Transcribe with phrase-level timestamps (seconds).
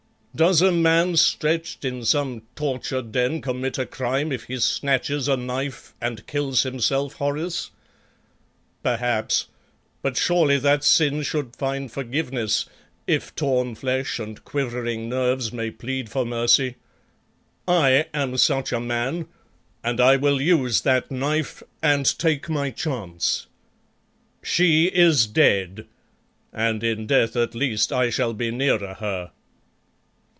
[0.33, 5.35] "Does a man stretched in some torture den commit a crime if he snatches a
[5.35, 7.71] knife and kills himself, Horace?
[8.81, 9.47] Perhaps;
[10.01, 12.65] but surely that sin should find forgiveness
[13.05, 16.75] if torn flesh and quivering nerves may plead for mercy.
[17.67, 19.27] I am such a man,
[19.83, 23.47] and I will use that knife and take my chance.
[24.41, 25.87] She is dead,
[26.53, 29.31] and in death at least I shall be nearer her."